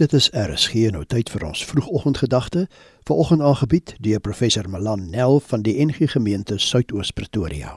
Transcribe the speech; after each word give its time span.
Dit 0.00 0.12
is 0.16 0.30
RSG 0.32 0.86
nou 0.94 1.02
tyd 1.04 1.28
vir 1.28 1.42
ons 1.44 1.60
vroegoggendgedagte, 1.68 2.62
vanoggend 3.04 3.42
aangebied 3.44 3.90
deur 4.00 4.20
professor 4.24 4.64
Malan 4.72 5.02
Nel 5.12 5.42
van 5.44 5.60
die 5.66 5.74
NG 5.84 6.08
Gemeente 6.14 6.56
Suidoos 6.56 7.10
Pretoria. 7.12 7.74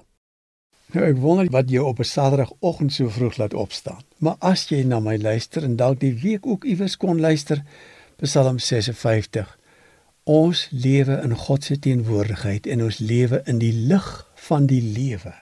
Nou 0.96 1.04
ek 1.04 1.20
wonder 1.20 1.50
wat 1.52 1.68
jou 1.74 1.84
op 1.90 2.00
'n 2.00 2.08
Saterdagoggend 2.08 2.94
so 2.94 3.10
vroeg 3.10 3.38
laat 3.38 3.54
opstaan. 3.54 4.00
Maar 4.18 4.36
as 4.40 4.70
jy 4.70 4.84
na 4.84 5.00
my 5.00 5.18
luister 5.18 5.64
en 5.64 5.76
dalk 5.76 6.00
die 6.00 6.14
week 6.14 6.48
ook 6.48 6.64
iewers 6.64 6.98
kon 6.98 7.20
luister, 7.20 7.64
Psalm 8.22 8.60
56. 8.60 9.58
Ons 10.24 10.68
lewe 10.72 11.20
in 11.24 11.36
God 11.36 11.64
se 11.64 11.80
teenwoordigheid 11.80 12.68
en 12.68 12.84
ons 12.84 12.98
lewe 12.98 13.42
in 13.46 13.58
die 13.58 13.74
lig 13.74 14.32
van 14.36 14.66
die 14.66 14.82
lewe. 14.82 15.34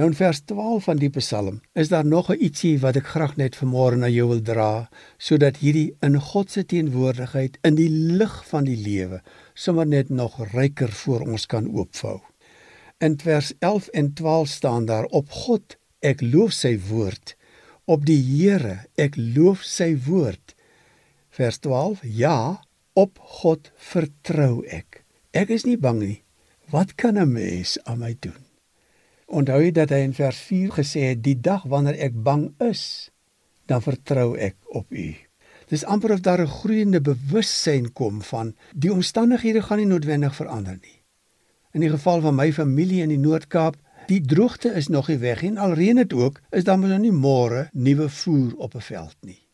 Nou 0.00 0.08
in 0.08 0.16
vers 0.16 0.38
12 0.48 0.86
van 0.88 0.96
die 0.96 1.10
Psalm 1.12 1.58
is 1.76 1.90
daar 1.92 2.06
nog 2.06 2.30
'n 2.32 2.40
ietsie 2.40 2.78
wat 2.80 2.96
ek 2.96 3.08
graag 3.12 3.36
net 3.36 3.56
vanmôre 3.56 3.96
na 3.96 4.08
jou 4.08 4.28
wil 4.28 4.40
dra, 4.42 4.88
sodat 5.18 5.60
hierdie 5.60 5.92
in 6.00 6.16
God 6.20 6.50
se 6.50 6.64
teenwoordigheid 6.64 7.58
in 7.62 7.74
die 7.74 7.90
lig 7.90 8.48
van 8.48 8.64
die 8.64 8.80
lewe 8.80 9.20
sommer 9.54 9.86
net 9.86 10.08
nog 10.08 10.40
ryker 10.54 10.92
voor 10.92 11.20
ons 11.20 11.46
kan 11.46 11.68
oopvou. 11.68 12.20
In 12.98 13.18
vers 13.18 13.52
11 13.58 13.88
en 13.88 14.12
12 14.14 14.48
staan 14.48 14.84
daar 14.84 15.04
op 15.04 15.30
God 15.30 15.76
ek 16.00 16.20
loof 16.20 16.52
sy 16.52 16.78
woord, 16.88 17.36
op 17.84 18.06
die 18.06 18.22
Here 18.22 18.86
ek 18.96 19.16
loof 19.16 19.62
sy 19.62 19.98
woord. 20.06 20.54
Vers 21.28 21.58
12 21.58 22.00
ja, 22.02 22.60
op 22.92 23.18
God 23.18 23.70
vertrou 23.76 24.64
ek. 24.66 25.04
Ek 25.30 25.50
is 25.50 25.64
nie 25.64 25.78
bang 25.78 25.98
nie. 25.98 26.22
Wat 26.70 26.94
kan 26.94 27.18
'n 27.18 27.32
mens 27.32 27.78
aan 27.84 27.98
my 27.98 28.16
doen? 28.20 28.49
Onthou 29.30 29.60
jy 29.62 29.70
dat 29.70 29.92
hy 29.94 30.00
in 30.02 30.14
vers 30.16 30.38
4 30.42 30.72
gesê 30.74 31.02
het 31.12 31.20
die 31.22 31.36
dag 31.38 31.62
wanneer 31.70 31.94
ek 32.02 32.16
bang 32.26 32.48
is, 32.66 33.10
dan 33.70 33.82
vertrou 33.84 34.34
ek 34.34 34.56
op 34.74 34.90
U. 34.90 35.12
Dis 35.70 35.84
amper 35.86 36.16
of 36.16 36.24
daar 36.26 36.42
'n 36.42 36.50
groeiende 36.50 37.00
bewussyn 37.00 37.92
kom 37.92 38.22
van 38.22 38.56
die 38.74 38.92
omstandighede 38.92 39.62
gaan 39.62 39.78
nie 39.78 39.86
noodwendig 39.86 40.34
verander 40.34 40.78
nie. 40.82 40.98
In 41.72 41.80
die 41.80 41.90
geval 41.90 42.20
van 42.20 42.34
my 42.34 42.52
familie 42.52 43.02
in 43.02 43.08
die 43.08 43.22
Noord-Kaap, 43.22 43.76
die 44.06 44.20
droogte 44.20 44.74
is 44.74 44.88
nog 44.88 45.08
nie 45.08 45.18
weg 45.18 45.42
en 45.42 45.58
al 45.58 45.72
reën 45.72 45.96
dit 45.96 46.12
ook, 46.12 46.40
is 46.50 46.64
daar 46.64 46.78
mos 46.78 46.90
nog 46.90 46.98
nie 46.98 47.14
môre 47.14 47.68
nuwe 47.72 48.08
voer 48.08 48.56
op 48.56 48.74
'n 48.74 48.80
veld 48.80 49.16
nie. 49.20 49.46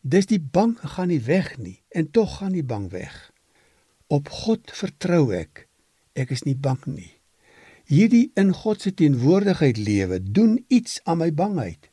Dis 0.00 0.26
die 0.26 0.40
bang 0.40 0.78
gaan 0.80 1.08
nie 1.08 1.20
weg 1.20 1.58
nie 1.58 1.82
en 1.88 2.10
tog 2.10 2.38
gaan 2.38 2.52
die 2.52 2.64
bang 2.64 2.90
weg. 2.90 3.32
Op 4.06 4.28
God 4.28 4.70
vertrou 4.72 5.34
ek. 5.34 5.68
Ek 6.12 6.30
is 6.30 6.42
nie 6.42 6.56
bang 6.56 6.86
nie. 6.86 7.19
Hierdie 7.90 8.30
in 8.38 8.52
God 8.54 8.84
se 8.84 8.92
teenwoordigheid 8.94 9.78
lewe 9.82 10.20
doen 10.22 10.52
iets 10.68 11.00
aan 11.10 11.18
my 11.18 11.32
bangheid. 11.34 11.88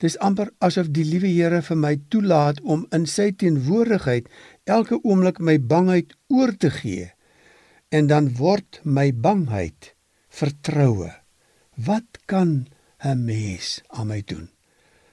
Dis 0.00 0.16
amper 0.24 0.48
asof 0.64 0.88
die 0.96 1.04
liewe 1.04 1.28
Here 1.28 1.60
vir 1.66 1.76
my 1.76 1.92
toelaat 2.08 2.62
om 2.64 2.86
in 2.96 3.04
sy 3.04 3.26
teenwoordigheid 3.36 4.30
elke 4.64 4.96
oomblik 5.02 5.42
my 5.44 5.58
bangheid 5.60 6.16
oor 6.32 6.54
te 6.56 6.70
gee. 6.72 7.10
En 7.92 8.08
dan 8.08 8.32
word 8.40 8.80
my 8.84 9.10
bangheid 9.12 9.92
vertroue. 10.32 11.12
Wat 11.76 12.24
kan 12.24 12.66
'n 13.04 13.24
mens 13.24 13.82
aan 13.88 14.08
my 14.08 14.22
doen? 14.24 14.48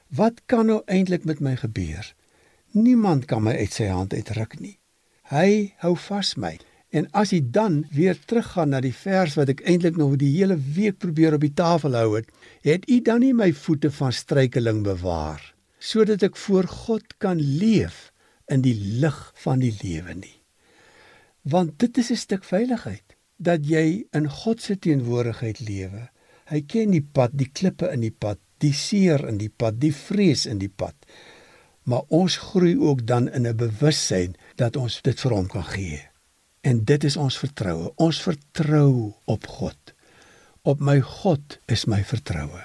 Wat 0.07 0.41
kan 0.45 0.65
nou 0.65 0.81
eintlik 0.85 1.25
met 1.25 1.39
my 1.39 1.55
gebeur? 1.55 2.15
Niemand 2.71 3.25
kan 3.25 3.43
my 3.43 3.57
uit 3.57 3.73
sy 3.73 3.91
hand 3.91 4.13
uitruk 4.13 4.59
nie. 4.59 4.79
Hy 5.23 5.73
hou 5.77 5.95
vas 5.95 6.35
my. 6.35 6.59
En 6.93 7.07
as 7.17 7.31
jy 7.33 7.41
dan 7.55 7.79
weer 7.91 8.17
teruggaan 8.29 8.69
na 8.69 8.79
die 8.85 8.93
vers 8.93 9.33
wat 9.39 9.49
ek 9.49 9.63
eintlik 9.65 9.97
nog 9.97 10.19
die 10.21 10.29
hele 10.35 10.59
week 10.75 10.99
probeer 11.01 11.39
op 11.39 11.41
die 11.41 11.55
tafel 11.57 11.97
hou 11.97 12.11
het, 12.19 12.29
het 12.61 12.85
u 12.85 12.99
dan 13.01 13.23
nie 13.25 13.33
my 13.33 13.49
voete 13.65 13.89
van 13.91 14.13
struikeling 14.13 14.83
bewaar 14.85 15.49
sodat 15.83 16.21
ek 16.23 16.37
voor 16.39 16.63
God 16.63 17.17
kan 17.19 17.41
leef 17.41 18.13
in 18.47 18.61
die 18.63 18.75
lig 19.03 19.17
van 19.43 19.59
die 19.59 19.73
lewe 19.81 20.13
nie. 20.15 20.37
Want 21.43 21.75
dit 21.79 21.97
is 21.99 22.11
'n 22.11 22.21
stuk 22.21 22.43
veiligheid 22.47 23.17
dat 23.37 23.65
jy 23.67 24.05
in 24.15 24.29
God 24.29 24.61
se 24.61 24.77
teenwoordigheid 24.79 25.59
lewe. 25.59 26.09
Hy 26.47 26.61
ken 26.61 26.91
die 26.91 27.03
pad, 27.03 27.31
die 27.33 27.49
klippe 27.51 27.91
in 27.91 27.99
die 27.99 28.15
pad, 28.15 28.39
die 28.59 28.73
seer 28.73 29.27
in 29.27 29.37
die 29.37 29.51
pad, 29.51 29.79
die 29.81 29.93
vrees 29.93 30.45
in 30.45 30.57
die 30.57 30.71
pad. 30.71 30.95
Maar 31.83 32.03
ons 32.07 32.37
groei 32.37 32.77
ook 32.77 33.05
dan 33.07 33.27
in 33.27 33.47
'n 33.47 33.55
bewussyn 33.55 34.35
dat 34.55 34.75
ons 34.75 35.01
dit 35.01 35.19
vir 35.19 35.31
hom 35.31 35.47
kan 35.47 35.63
gee. 35.63 36.12
En 36.63 36.83
dit 36.87 37.03
is 37.03 37.17
ons 37.19 37.37
vertroue. 37.37 37.91
Ons 37.99 38.21
vertrou 38.23 39.13
op 39.27 39.47
God. 39.47 39.93
Op 40.63 40.79
my 40.79 41.01
God 41.03 41.57
is 41.67 41.83
my 41.91 41.99
vertroue. 42.07 42.61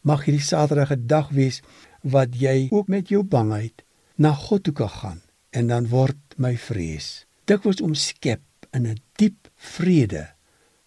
Mag 0.00 0.24
hierdie 0.24 0.42
Saterdag 0.42 0.94
'n 0.96 1.06
dag 1.06 1.28
wees 1.30 1.60
wat 2.02 2.32
jy 2.34 2.68
ook 2.70 2.88
met 2.88 3.08
jou 3.08 3.22
bangheid 3.22 3.84
na 4.16 4.32
God 4.32 4.64
toe 4.64 4.72
kan 4.72 4.88
gaan 4.88 5.20
en 5.50 5.66
dan 5.66 5.88
word 5.88 6.18
my 6.36 6.56
vrees 6.56 7.26
dikwels 7.44 7.80
omskep 7.80 8.42
in 8.70 8.86
'n 8.86 9.00
diep 9.20 9.50
vrede. 9.56 10.30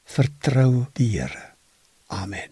Vertrou 0.04 0.86
die 0.94 1.20
Here. 1.20 1.54
Amen. 2.08 2.50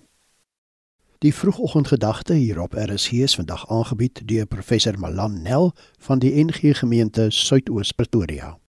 Die 1.20 1.34
vroegoggendgedagte 1.34 2.34
hier 2.34 2.60
op 2.60 2.74
RSG 2.74 3.12
is 3.12 3.36
vandag 3.36 3.70
aangebied 3.70 4.28
deur 4.28 4.46
professor 4.46 5.00
Malan 5.00 5.42
Nel 5.42 5.74
van 5.98 6.20
die 6.20 6.44
NG 6.44 6.78
Gemeente 6.78 7.30
Suidoos 7.30 7.92
Pretoria. 7.92 8.63